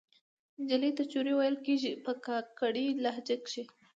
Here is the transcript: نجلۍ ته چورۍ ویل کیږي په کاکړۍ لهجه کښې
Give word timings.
نجلۍ 0.61 0.91
ته 0.97 1.03
چورۍ 1.11 1.33
ویل 1.35 1.55
کیږي 1.65 1.91
په 2.05 2.11
کاکړۍ 2.25 2.87
لهجه 3.03 3.37
کښې 3.45 3.63